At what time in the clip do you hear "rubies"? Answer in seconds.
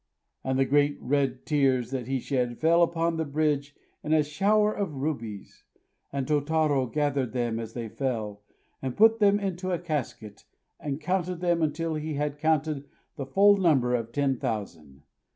4.95-5.63